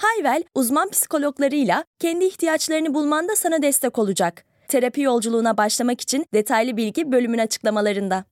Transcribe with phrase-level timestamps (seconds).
[0.00, 4.44] Hayvel, uzman psikologlarıyla kendi ihtiyaçlarını bulmanda sana destek olacak.
[4.68, 8.24] Terapi yolculuğuna başlamak için detaylı bilgi bölümün açıklamalarında.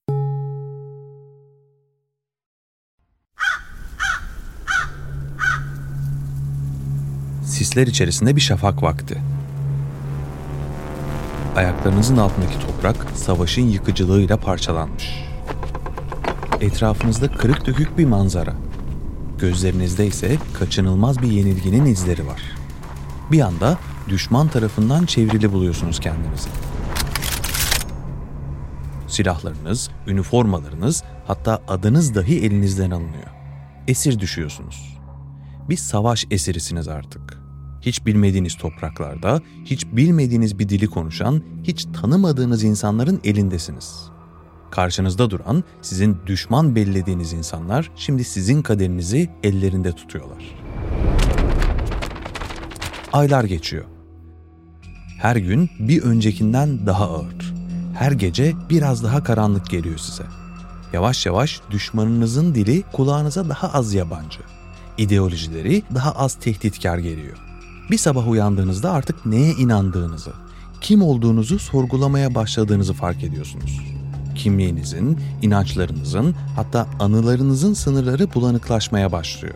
[7.45, 9.19] Sisler içerisinde bir şafak vakti.
[11.57, 15.25] Ayaklarınızın altındaki toprak savaşın yıkıcılığıyla parçalanmış.
[16.61, 18.68] Etrafınızda kırık dökük bir manzara.
[19.39, 22.43] Gözlerinizde ise kaçınılmaz bir yenilginin izleri var.
[23.33, 23.79] Bir anda
[24.09, 26.49] düşman tarafından çevrili buluyorsunuz kendinizi.
[29.09, 33.29] Silahlarınız, üniformalarınız, hatta adınız dahi elinizden alınıyor.
[33.89, 34.99] Esir düşüyorsunuz.
[35.69, 37.39] Bir savaş esirisiniz artık.
[37.81, 44.11] Hiç bilmediğiniz topraklarda, hiç bilmediğiniz bir dili konuşan, hiç tanımadığınız insanların elindesiniz.
[44.71, 50.55] Karşınızda duran, sizin düşman bellediğiniz insanlar şimdi sizin kaderinizi ellerinde tutuyorlar.
[53.13, 53.85] Aylar geçiyor.
[55.19, 57.55] Her gün bir öncekinden daha ağır.
[57.95, 60.25] Her gece biraz daha karanlık geliyor size.
[60.93, 64.41] Yavaş yavaş düşmanınızın dili kulağınıza daha az yabancı.
[64.99, 67.37] İdeolojileri daha az tehditkar geliyor.
[67.91, 70.33] Bir sabah uyandığınızda artık neye inandığınızı,
[70.81, 73.98] kim olduğunuzu sorgulamaya başladığınızı fark ediyorsunuz.
[74.39, 79.55] Kimliğinizin, inançlarınızın, hatta anılarınızın sınırları bulanıklaşmaya başlıyor.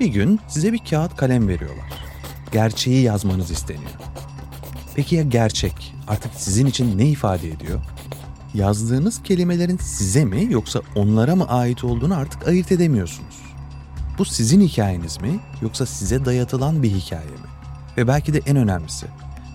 [0.00, 1.92] Bir gün size bir kağıt kalem veriyorlar.
[2.52, 3.90] Gerçeği yazmanız isteniyor.
[4.94, 7.80] Peki ya gerçek artık sizin için ne ifade ediyor?
[8.54, 13.36] Yazdığınız kelimelerin size mi yoksa onlara mı ait olduğunu artık ayırt edemiyorsunuz.
[14.18, 17.48] Bu sizin hikayeniz mi yoksa size dayatılan bir hikaye mi?
[17.96, 19.06] Ve belki de en önemlisi,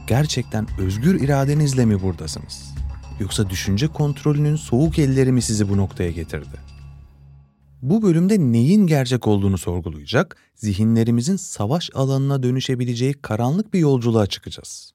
[0.08, 2.79] gerçekten özgür iradenizle mi buradasınız?
[3.19, 6.69] Yoksa düşünce kontrolünün soğuk elleri mi sizi bu noktaya getirdi?
[7.81, 14.94] Bu bölümde neyin gerçek olduğunu sorgulayacak, zihinlerimizin savaş alanına dönüşebileceği karanlık bir yolculuğa çıkacağız.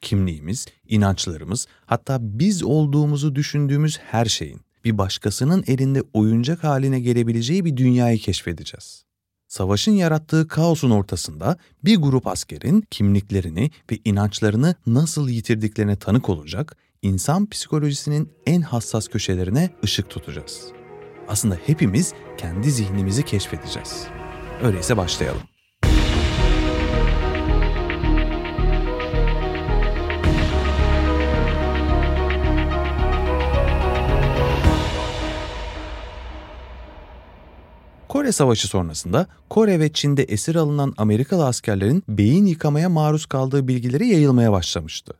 [0.00, 7.76] Kimliğimiz, inançlarımız, hatta biz olduğumuzu düşündüğümüz her şeyin bir başkasının elinde oyuncak haline gelebileceği bir
[7.76, 9.04] dünyayı keşfedeceğiz.
[9.48, 17.46] Savaşın yarattığı kaosun ortasında bir grup askerin kimliklerini ve inançlarını nasıl yitirdiklerine tanık olacak, insan
[17.46, 20.66] psikolojisinin en hassas köşelerine ışık tutacağız.
[21.28, 24.06] Aslında hepimiz kendi zihnimizi keşfedeceğiz.
[24.62, 25.40] Öyleyse başlayalım.
[38.08, 44.08] Kore Savaşı sonrasında Kore ve Çin'de esir alınan Amerikalı askerlerin beyin yıkamaya maruz kaldığı bilgileri
[44.08, 45.14] yayılmaya başlamıştı.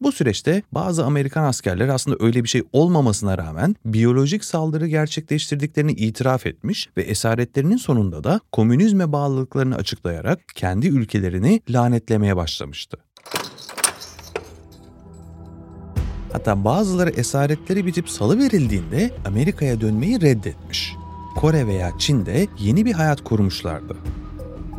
[0.00, 6.46] Bu süreçte bazı Amerikan askerler aslında öyle bir şey olmamasına rağmen biyolojik saldırı gerçekleştirdiklerini itiraf
[6.46, 12.98] etmiş ve esaretlerinin sonunda da komünizme bağlılıklarını açıklayarak kendi ülkelerini lanetlemeye başlamıştı.
[16.32, 20.94] Hatta bazıları esaretleri bitip salı verildiğinde Amerika'ya dönmeyi reddetmiş.
[21.36, 23.96] Kore veya Çin'de yeni bir hayat kurmuşlardı.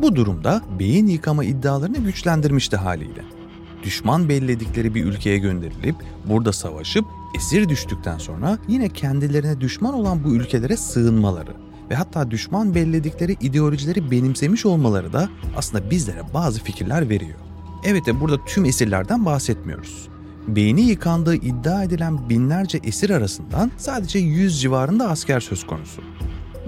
[0.02, 3.41] Bu durumda beyin yıkama iddialarını güçlendirmişti haliyle.
[3.82, 7.04] Düşman belledikleri bir ülkeye gönderilip burada savaşıp
[7.36, 11.52] esir düştükten sonra yine kendilerine düşman olan bu ülkelere sığınmaları
[11.90, 17.38] ve hatta düşman belledikleri ideolojileri benimsemiş olmaları da aslında bizlere bazı fikirler veriyor.
[17.84, 20.08] Evet de burada tüm esirlerden bahsetmiyoruz.
[20.48, 26.02] Beyni yıkandığı iddia edilen binlerce esir arasından sadece 100 civarında asker söz konusu.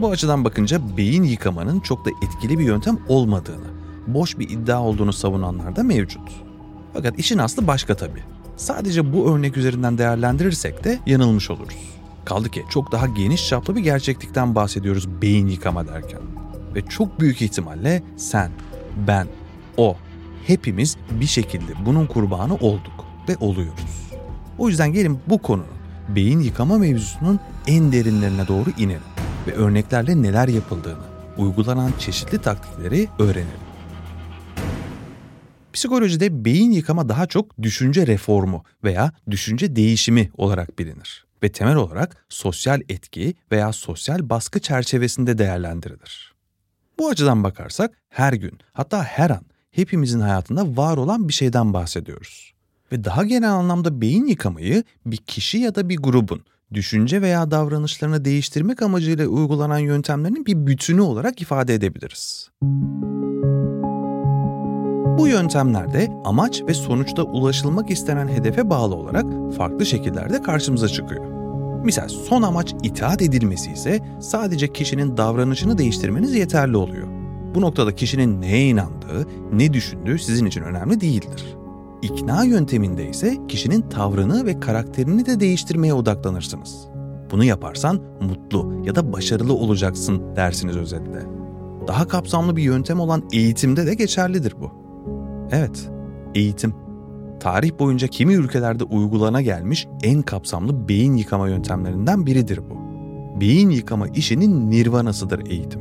[0.01, 3.67] Bu açıdan bakınca beyin yıkamanın çok da etkili bir yöntem olmadığını,
[4.07, 6.45] boş bir iddia olduğunu savunanlar da mevcut.
[6.95, 8.23] Fakat işin aslı başka tabii.
[8.57, 11.75] Sadece bu örnek üzerinden değerlendirirsek de yanılmış oluruz.
[12.25, 16.21] Kaldı ki çok daha geniş çaplı bir gerçeklikten bahsediyoruz beyin yıkama derken.
[16.75, 18.51] Ve çok büyük ihtimalle sen,
[19.07, 19.27] ben,
[19.77, 19.97] o,
[20.47, 24.11] hepimiz bir şekilde bunun kurbanı olduk ve oluyoruz.
[24.59, 25.67] O yüzden gelin bu konunun
[26.09, 29.03] beyin yıkama mevzusunun en derinlerine doğru inelim
[29.47, 31.05] ve örneklerle neler yapıldığını,
[31.39, 33.64] uygulanan çeşitli taktikleri öğrenelim.
[35.74, 42.24] Psikolojide beyin yıkama daha çok düşünce reformu veya düşünce değişimi olarak bilinir ve temel olarak
[42.28, 46.34] sosyal etki veya sosyal baskı çerçevesinde değerlendirilir.
[46.98, 52.54] Bu açıdan bakarsak her gün hatta her an hepimizin hayatında var olan bir şeyden bahsediyoruz.
[52.92, 56.44] Ve daha genel anlamda beyin yıkamayı bir kişi ya da bir grubun
[56.74, 62.50] düşünce veya davranışlarını değiştirmek amacıyla uygulanan yöntemlerin bir bütünü olarak ifade edebiliriz.
[65.19, 69.25] Bu yöntemlerde amaç ve sonuçta ulaşılmak istenen hedefe bağlı olarak
[69.57, 71.25] farklı şekillerde karşımıza çıkıyor.
[71.84, 77.09] Misal son amaç itaat edilmesi ise sadece kişinin davranışını değiştirmeniz yeterli oluyor.
[77.55, 81.57] Bu noktada kişinin neye inandığı, ne düşündüğü sizin için önemli değildir.
[82.03, 86.89] İkna yönteminde ise kişinin tavrını ve karakterini de değiştirmeye odaklanırsınız.
[87.31, 91.22] Bunu yaparsan mutlu ya da başarılı olacaksın dersiniz özetle.
[91.89, 94.84] Daha kapsamlı bir yöntem olan eğitimde de geçerlidir bu.
[95.51, 95.91] Evet,
[96.35, 96.75] eğitim.
[97.41, 102.85] Tarih boyunca kimi ülkelerde uygulana gelmiş en kapsamlı beyin yıkama yöntemlerinden biridir bu.
[103.41, 105.81] Beyin yıkama işinin nirvanasıdır eğitim.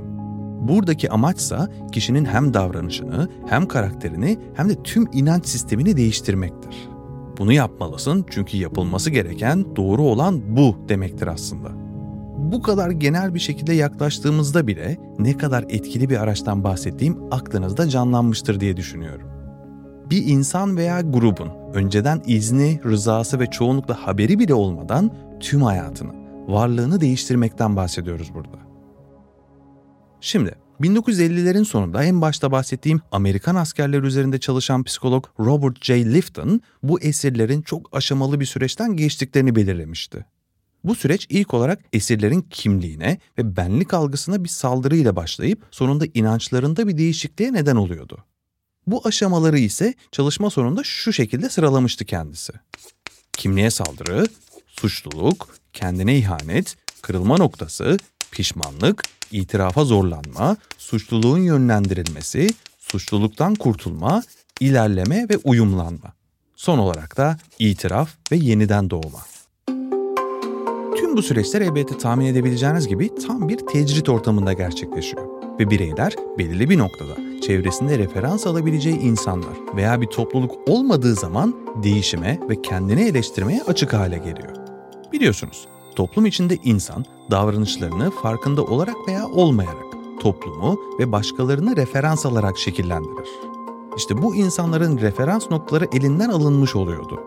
[0.67, 6.89] Buradaki amaçsa kişinin hem davranışını, hem karakterini, hem de tüm inanç sistemini değiştirmektir.
[7.37, 11.69] Bunu yapmalısın çünkü yapılması gereken, doğru olan bu demektir aslında.
[12.37, 18.59] Bu kadar genel bir şekilde yaklaştığımızda bile ne kadar etkili bir araçtan bahsettiğim aklınızda canlanmıştır
[18.59, 19.32] diye düşünüyorum
[20.13, 26.13] bir insan veya grubun önceden izni, rızası ve çoğunlukla haberi bile olmadan tüm hayatını,
[26.47, 28.57] varlığını değiştirmekten bahsediyoruz burada.
[30.21, 36.13] Şimdi 1950'lerin sonunda en başta bahsettiğim Amerikan askerler üzerinde çalışan psikolog Robert J.
[36.13, 40.25] Lifton bu esirlerin çok aşamalı bir süreçten geçtiklerini belirlemişti.
[40.83, 46.97] Bu süreç ilk olarak esirlerin kimliğine ve benlik algısına bir saldırıyla başlayıp sonunda inançlarında bir
[46.97, 48.25] değişikliğe neden oluyordu.
[48.87, 52.53] Bu aşamaları ise çalışma sonunda şu şekilde sıralamıştı kendisi.
[53.33, 54.25] Kimliğe saldırı,
[54.67, 57.97] suçluluk, kendine ihanet, kırılma noktası,
[58.31, 62.49] pişmanlık, itirafa zorlanma, suçluluğun yönlendirilmesi,
[62.79, 64.23] suçluluktan kurtulma,
[64.59, 66.13] ilerleme ve uyumlanma.
[66.55, 69.19] Son olarak da itiraf ve yeniden doğma.
[70.97, 75.27] Tüm bu süreçler elbette tahmin edebileceğiniz gibi tam bir tecrit ortamında gerçekleşiyor
[75.59, 82.39] ve bireyler belirli bir noktada çevresinde referans alabileceği insanlar veya bir topluluk olmadığı zaman değişime
[82.49, 84.55] ve kendini eleştirmeye açık hale geliyor.
[85.11, 89.85] Biliyorsunuz, toplum içinde insan davranışlarını farkında olarak veya olmayarak
[90.19, 93.29] toplumu ve başkalarını referans alarak şekillendirir.
[93.97, 97.19] İşte bu insanların referans noktaları elinden alınmış oluyordu.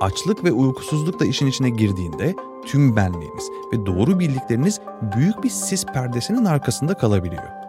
[0.00, 2.34] Açlık ve uykusuzluk da işin içine girdiğinde
[2.66, 4.80] tüm benliğiniz ve doğru bildikleriniz
[5.16, 7.63] büyük bir sis perdesinin arkasında kalabiliyor.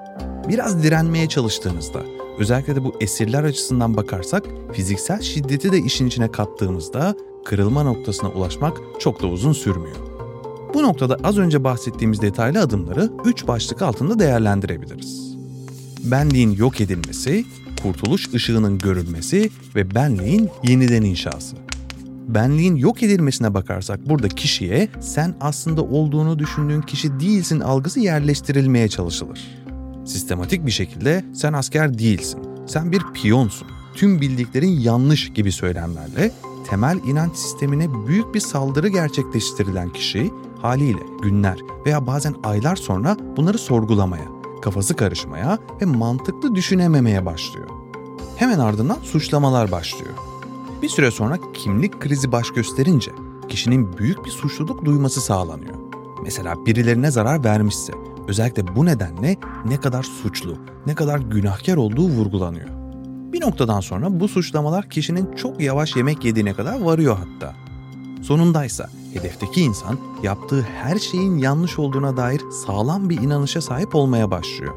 [0.50, 2.04] Biraz direnmeye çalıştığınızda,
[2.38, 4.44] özellikle de bu esirler açısından bakarsak
[4.74, 7.16] fiziksel şiddeti de işin içine kattığımızda
[7.46, 9.96] kırılma noktasına ulaşmak çok da uzun sürmüyor.
[10.74, 15.36] Bu noktada az önce bahsettiğimiz detaylı adımları üç başlık altında değerlendirebiliriz.
[16.04, 17.46] Benliğin yok edilmesi,
[17.84, 21.56] kurtuluş ışığının görülmesi ve benliğin yeniden inşası.
[22.28, 29.65] Benliğin yok edilmesine bakarsak burada kişiye sen aslında olduğunu düşündüğün kişi değilsin algısı yerleştirilmeye çalışılır.
[30.06, 36.32] Sistematik bir şekilde sen asker değilsin, sen bir piyonsun, tüm bildiklerin yanlış gibi söylemlerle
[36.70, 40.32] temel inanç sistemine büyük bir saldırı gerçekleştirilen kişi
[40.62, 44.26] haliyle günler veya bazen aylar sonra bunları sorgulamaya,
[44.62, 47.70] kafası karışmaya ve mantıklı düşünememeye başlıyor.
[48.36, 50.14] Hemen ardından suçlamalar başlıyor.
[50.82, 53.12] Bir süre sonra kimlik krizi baş gösterince
[53.50, 55.76] kişinin büyük bir suçluluk duyması sağlanıyor.
[56.24, 57.94] Mesela birilerine zarar vermişse
[58.28, 62.70] Özellikle bu nedenle ne kadar suçlu, ne kadar günahkar olduğu vurgulanıyor.
[63.34, 67.54] Bir noktadan sonra bu suçlamalar kişinin çok yavaş yemek yediğine kadar varıyor hatta.
[68.22, 74.74] Sonundaysa hedefteki insan yaptığı her şeyin yanlış olduğuna dair sağlam bir inanışa sahip olmaya başlıyor.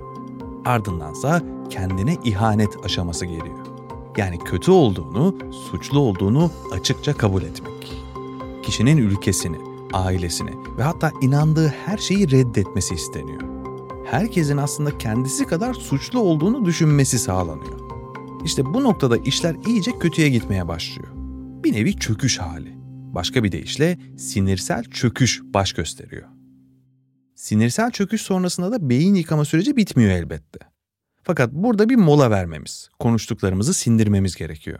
[0.65, 3.59] Ardındansa kendine ihanet aşaması geliyor.
[4.17, 5.35] Yani kötü olduğunu,
[5.71, 7.93] suçlu olduğunu açıkça kabul etmek.
[8.63, 13.43] Kişinin ülkesini, ailesini ve hatta inandığı her şeyi reddetmesi isteniyor.
[14.11, 17.81] Herkesin aslında kendisi kadar suçlu olduğunu düşünmesi sağlanıyor.
[18.45, 21.09] İşte bu noktada işler iyice kötüye gitmeye başlıyor.
[21.65, 22.79] Bir nevi çöküş hali.
[23.15, 26.29] Başka bir deyişle sinirsel çöküş baş gösteriyor.
[27.35, 30.59] Sinirsel çöküş sonrasında da beyin yıkama süreci bitmiyor elbette.
[31.23, 34.79] Fakat burada bir mola vermemiz, konuştuklarımızı sindirmemiz gerekiyor.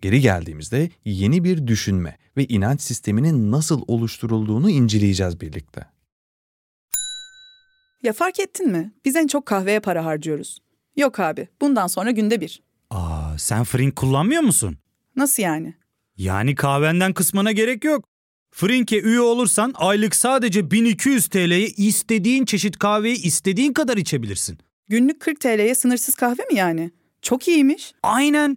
[0.00, 5.86] Geri geldiğimizde yeni bir düşünme ve inanç sisteminin nasıl oluşturulduğunu inceleyeceğiz birlikte.
[8.02, 8.92] Ya fark ettin mi?
[9.04, 10.58] Biz en çok kahveye para harcıyoruz.
[10.96, 12.62] Yok abi, bundan sonra günde bir.
[12.90, 14.76] Aa, sen Frink kullanmıyor musun?
[15.16, 15.74] Nasıl yani?
[16.16, 18.04] Yani kahvenden kısmına gerek yok.
[18.50, 24.58] Frink'e üye olursan aylık sadece 1200 TL'ye istediğin çeşit kahveyi istediğin kadar içebilirsin.
[24.88, 26.90] Günlük 40 TL'ye sınırsız kahve mi yani?
[27.22, 27.92] Çok iyiymiş.
[28.02, 28.56] Aynen.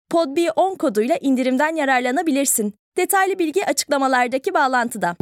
[0.11, 2.73] PodB10 koduyla indirimden yararlanabilirsin.
[2.97, 5.15] Detaylı bilgi açıklamalardaki bağlantıda.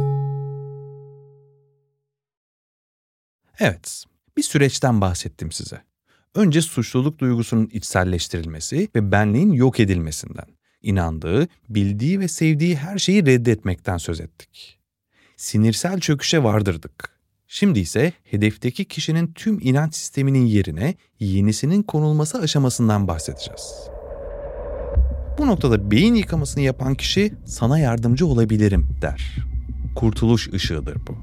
[3.58, 4.04] Evet,
[4.36, 5.80] bir süreçten bahsettim size.
[6.34, 10.46] Önce suçluluk duygusunun içselleştirilmesi ve benliğin yok edilmesinden,
[10.82, 14.80] inandığı, bildiği ve sevdiği her şeyi reddetmekten söz ettik.
[15.36, 17.20] Sinirsel çöküşe vardırdık.
[17.46, 23.90] Şimdi ise hedefteki kişinin tüm inanç sisteminin yerine yenisinin konulması aşamasından bahsedeceğiz.
[25.40, 29.36] Bu noktada beyin yıkamasını yapan kişi sana yardımcı olabilirim der.
[29.94, 31.14] Kurtuluş ışığıdır bu.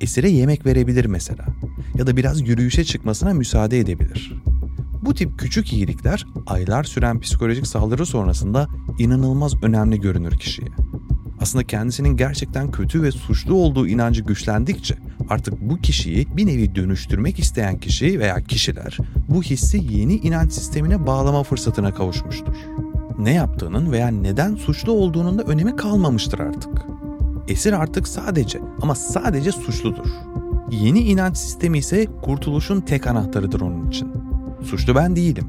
[0.00, 1.44] Esire yemek verebilir mesela
[1.94, 4.32] ya da biraz yürüyüşe çıkmasına müsaade edebilir.
[5.02, 8.68] Bu tip küçük iyilikler aylar süren psikolojik saldırı sonrasında
[8.98, 10.68] inanılmaz önemli görünür kişiye.
[11.40, 14.94] Aslında kendisinin gerçekten kötü ve suçlu olduğu inancı güçlendikçe
[15.28, 21.06] artık bu kişiyi bir nevi dönüştürmek isteyen kişi veya kişiler bu hissi yeni inanç sistemine
[21.06, 22.54] bağlama fırsatına kavuşmuştur.
[23.18, 26.86] Ne yaptığının veya neden suçlu olduğunun da önemi kalmamıştır artık.
[27.48, 30.06] Esir artık sadece ama sadece suçludur.
[30.70, 34.12] Yeni inanç sistemi ise kurtuluşun tek anahtarıdır onun için.
[34.64, 35.48] Suçlu ben değilim.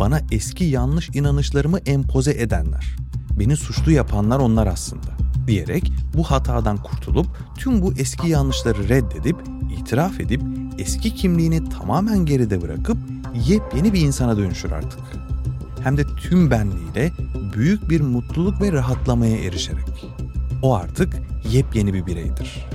[0.00, 2.96] Bana eski yanlış inanışlarımı empoze edenler.
[3.38, 5.08] Beni suçlu yapanlar onlar aslında
[5.46, 9.36] diyerek bu hatadan kurtulup tüm bu eski yanlışları reddedip
[9.80, 10.42] itiraf edip
[10.78, 12.96] eski kimliğini tamamen geride bırakıp
[13.48, 15.27] yepyeni bir insana dönüşür artık.
[15.88, 17.12] Hem de tüm benliğiyle
[17.56, 20.06] büyük bir mutluluk ve rahatlamaya erişerek.
[20.62, 21.14] O artık
[21.50, 22.66] yepyeni bir bireydir.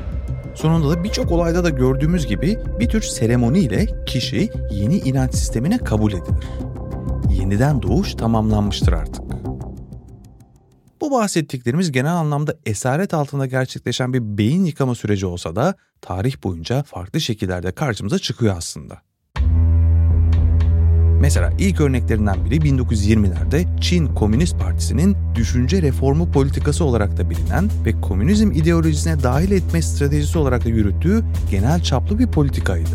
[0.56, 6.14] Sonunda da birçok olayda da gördüğümüz gibi bir tür seremoniyle kişi yeni inanç sistemine kabul
[6.14, 6.48] edilir.
[7.30, 9.24] Yeniden doğuş tamamlanmıştır artık.
[11.02, 16.84] Bu bahsettiklerimiz genel anlamda esaret altında gerçekleşen bir beyin yıkama süreci olsa da tarih boyunca
[16.84, 19.13] farklı şekillerde karşımıza çıkıyor aslında.
[21.24, 28.02] Mesela ilk örneklerinden biri 1920'lerde Çin Komünist Partisi'nin düşünce reformu politikası olarak da bilinen ve
[28.02, 32.90] komünizm ideolojisine dahil etme stratejisi olarak da yürüttüğü genel çaplı bir politikaydı.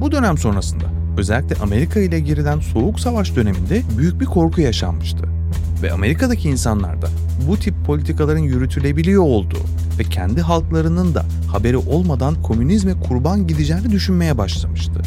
[0.00, 0.84] Bu dönem sonrasında
[1.18, 5.24] özellikle Amerika ile girilen Soğuk Savaş döneminde büyük bir korku yaşanmıştı.
[5.82, 7.08] Ve Amerika'daki insanlar da
[7.48, 9.62] bu tip politikaların yürütülebiliyor olduğu
[9.98, 15.02] ve kendi halklarının da haberi olmadan komünizme kurban gideceğini düşünmeye başlamıştı.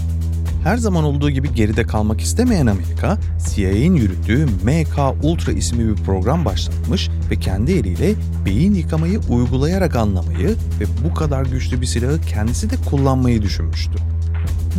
[0.66, 3.18] Her zaman olduğu gibi geride kalmak istemeyen Amerika,
[3.50, 8.14] CIA'nin yürüttüğü MK Ultra isimli bir program başlatmış ve kendi eliyle
[8.46, 13.94] beyin yıkamayı uygulayarak anlamayı ve bu kadar güçlü bir silahı kendisi de kullanmayı düşünmüştü.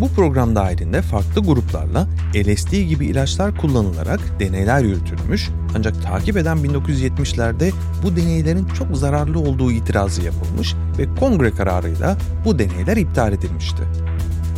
[0.00, 7.72] Bu program dahilinde farklı gruplarla LSD gibi ilaçlar kullanılarak deneyler yürütülmüş ancak takip eden 1970'lerde
[8.02, 13.82] bu deneylerin çok zararlı olduğu itirazı yapılmış ve kongre kararıyla bu deneyler iptal edilmişti.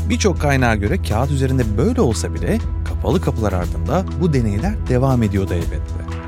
[0.09, 5.55] Birçok kaynağa göre kağıt üzerinde böyle olsa bile kapalı kapılar ardında bu deneyler devam ediyordu
[5.55, 6.19] elbette.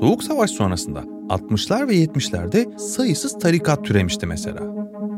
[0.00, 4.60] Soğuk Savaş sonrasında 60'lar ve 70'lerde sayısız tarikat türemişti mesela.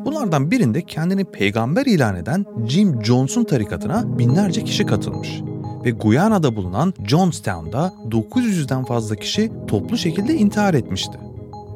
[0.05, 5.41] Bunlardan birinde kendini peygamber ilan eden Jim Jones'un tarikatına binlerce kişi katılmış.
[5.85, 11.19] Ve Guyana'da bulunan Jonestown'da 900'den fazla kişi toplu şekilde intihar etmişti.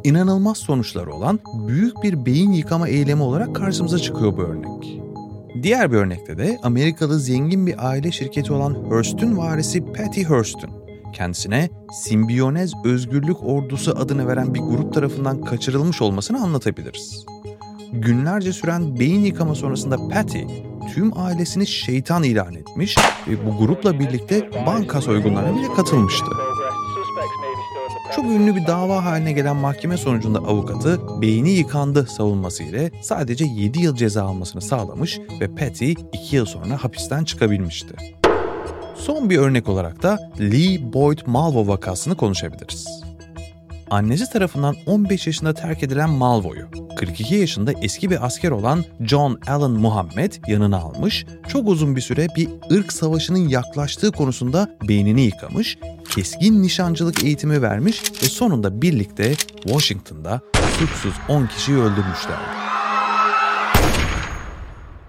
[0.06, 5.00] İnanılmaz sonuçları olan büyük bir beyin yıkama eylemi olarak karşımıza çıkıyor bu örnek.
[5.62, 10.70] Diğer bir örnekte de Amerikalı zengin bir aile şirketi olan Hearst'ün varisi Patty Hearst'ün
[11.12, 17.26] kendisine Simbiyonez Özgürlük Ordusu adını veren bir grup tarafından kaçırılmış olmasını anlatabiliriz.
[17.92, 20.38] Günlerce süren beyin yıkama sonrasında Patty
[20.94, 22.96] tüm ailesini şeytan ilan etmiş
[23.28, 26.45] ve bu grupla birlikte banka soygunlarına bile katılmıştı.
[28.16, 33.82] Çok ünlü bir dava haline gelen mahkeme sonucunda avukatı beyni yıkandı savunması ile sadece 7
[33.82, 37.94] yıl ceza almasını sağlamış ve Patty 2 yıl sonra hapisten çıkabilmişti.
[38.94, 43.05] Son bir örnek olarak da Lee Boyd Malvo vakasını konuşabiliriz.
[43.90, 46.66] Annesi tarafından 15 yaşında terk edilen Malvo'yu
[46.96, 52.26] 42 yaşında eski bir asker olan John Allen Muhammed yanına almış, çok uzun bir süre
[52.36, 55.78] bir ırk savaşının yaklaştığı konusunda beynini yıkamış,
[56.10, 60.40] keskin nişancılık eğitimi vermiş ve sonunda birlikte Washington'da
[60.78, 62.66] suçsuz 10 kişiyi öldürmüşlerdi.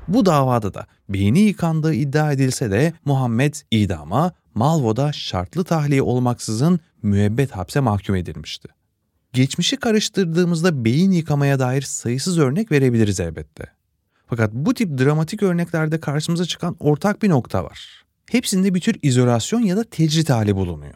[0.07, 7.51] Bu davada da beyni yıkandığı iddia edilse de Muhammed idama, Malvo'da şartlı tahliye olmaksızın müebbet
[7.51, 8.67] hapse mahkum edilmişti.
[9.33, 13.65] Geçmişi karıştırdığımızda beyin yıkamaya dair sayısız örnek verebiliriz elbette.
[14.27, 18.05] Fakat bu tip dramatik örneklerde karşımıza çıkan ortak bir nokta var.
[18.31, 20.93] Hepsinde bir tür izolasyon ya da tecrit hali bulunuyor.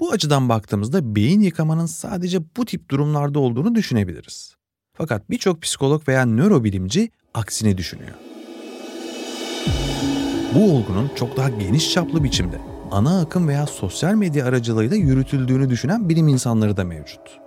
[0.00, 4.54] Bu açıdan baktığımızda beyin yıkamanın sadece bu tip durumlarda olduğunu düşünebiliriz.
[4.94, 8.14] Fakat birçok psikolog veya nörobilimci aksine düşünüyor.
[10.54, 16.08] Bu olgunun çok daha geniş çaplı biçimde ana akım veya sosyal medya aracılığıyla yürütüldüğünü düşünen
[16.08, 17.40] bilim insanları da mevcut.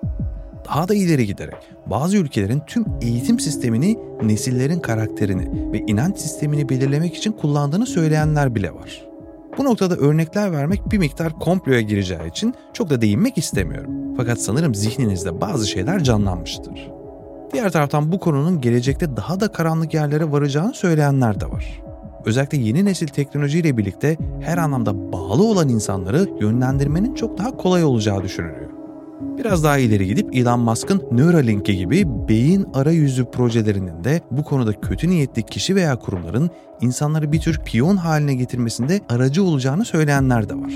[0.69, 1.55] Daha da ileri giderek
[1.85, 8.73] bazı ülkelerin tüm eğitim sistemini nesillerin karakterini ve inanç sistemini belirlemek için kullandığını söyleyenler bile
[8.73, 9.05] var.
[9.57, 14.15] Bu noktada örnekler vermek bir miktar komploya gireceği için çok da değinmek istemiyorum.
[14.17, 16.89] Fakat sanırım zihninizde bazı şeyler canlanmıştır.
[17.53, 21.81] Diğer taraftan bu konunun gelecekte daha da karanlık yerlere varacağını söyleyenler de var.
[22.25, 28.23] Özellikle yeni nesil teknolojiyle birlikte her anlamda bağlı olan insanları yönlendirmenin çok daha kolay olacağı
[28.23, 28.69] düşünülüyor.
[29.37, 35.09] Biraz daha ileri gidip Elon Musk'ın Neuralink'i gibi beyin arayüzü projelerinin de bu konuda kötü
[35.09, 36.49] niyetli kişi veya kurumların
[36.81, 40.73] insanları bir tür piyon haline getirmesinde aracı olacağını söyleyenler de var.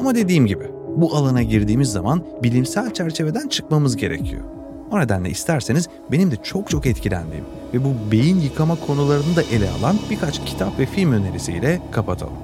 [0.00, 0.64] Ama dediğim gibi
[0.96, 4.59] bu alana girdiğimiz zaman bilimsel çerçeveden çıkmamız gerekiyor.
[4.90, 7.44] O nedenle isterseniz benim de çok çok etkilendiğim
[7.74, 12.36] ve bu beyin yıkama konularını da ele alan birkaç kitap ve film önerisiyle kapatalım.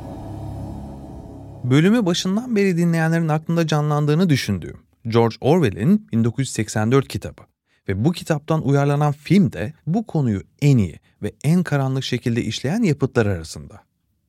[1.64, 4.76] Bölümü başından beri dinleyenlerin aklında canlandığını düşündüğüm
[5.08, 7.42] George Orwell'in 1984 kitabı
[7.88, 12.82] ve bu kitaptan uyarlanan film de bu konuyu en iyi ve en karanlık şekilde işleyen
[12.82, 13.82] yapıtlar arasında.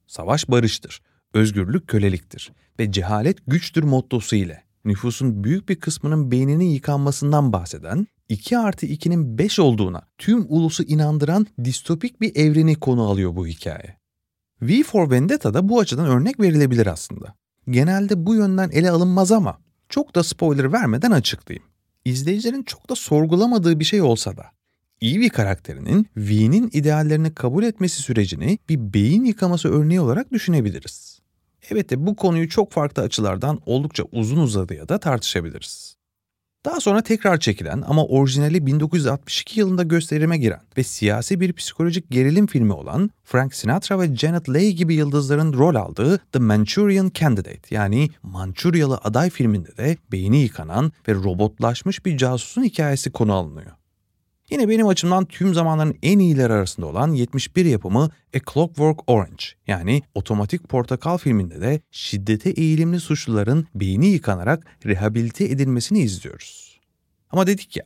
[0.08, 1.02] Savaş barıştır,
[1.34, 8.58] özgürlük köleliktir ve cehalet güçtür mottosu ile nüfusun büyük bir kısmının beyninin yıkanmasından bahseden, 2
[8.58, 13.98] artı 2'nin 5 olduğuna tüm ulusu inandıran distopik bir evreni konu alıyor bu hikaye.
[14.62, 17.36] V for Vendetta da bu açıdan örnek verilebilir aslında.
[17.70, 19.58] Genelde bu yönden ele alınmaz ama
[19.90, 21.68] çok da spoiler vermeden açıklayayım.
[22.06, 24.46] İzleyicilerin çok da sorgulamadığı bir şey olsa da
[25.02, 31.07] Evie karakterinin V'nin ideallerini kabul etmesi sürecini bir beyin yıkaması örneği olarak düşünebiliriz.
[31.72, 35.98] Evet de bu konuyu çok farklı açılardan oldukça uzun uzadıya da tartışabiliriz.
[36.66, 42.48] Daha sonra tekrar çekilen ama orijinali 1962 yılında gösterime giren ve siyasi bir psikolojik gerilim
[42.48, 48.10] filmi olan Frank Sinatra ve Janet Leigh gibi yıldızların rol aldığı The Manchurian Candidate yani
[48.24, 53.72] Mançuryalı aday filminde de beyni yıkanan ve robotlaşmış bir casusun hikayesi konu alınıyor.
[54.52, 60.02] Yine benim açımdan tüm zamanların en iyileri arasında olan 71 yapımı A Clockwork Orange yani
[60.16, 66.80] Otomatik Portakal filminde de şiddete eğilimli suçluların beyni yıkanarak rehabilite edilmesini izliyoruz.
[67.30, 67.84] Ama dedik ya,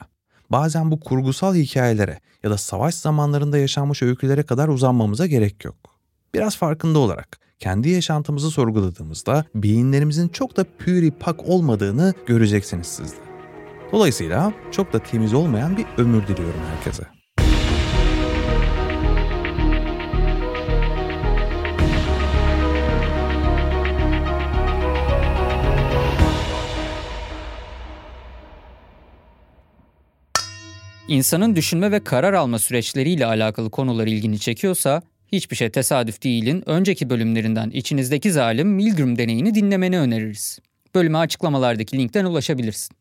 [0.49, 5.75] bazen bu kurgusal hikayelere ya da savaş zamanlarında yaşanmış öykülere kadar uzanmamıza gerek yok.
[6.33, 13.30] Biraz farkında olarak kendi yaşantımızı sorguladığımızda beyinlerimizin çok da püri pak olmadığını göreceksiniz siz de.
[13.91, 17.03] Dolayısıyla çok da temiz olmayan bir ömür diliyorum herkese.
[31.07, 35.01] İnsanın düşünme ve karar alma süreçleriyle alakalı konular ilgini çekiyorsa,
[35.31, 40.59] hiçbir şey tesadüf değilin önceki bölümlerinden içinizdeki zalim Milgram deneyini dinlemeni öneririz.
[40.95, 43.00] Bölüme açıklamalardaki linkten ulaşabilirsin.